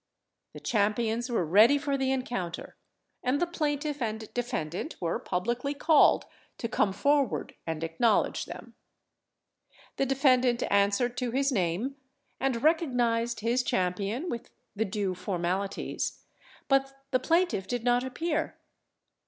[0.53, 2.75] The champions were ready for the encounter,
[3.21, 6.25] and the plaintiff and defendant were publicly called
[6.57, 8.73] to come forward and acknowledge them.
[9.97, 11.97] The defendant answered to his name,
[12.39, 16.23] and recognised his champion with the due formalities,
[16.67, 18.57] but the plaintiff did not appear.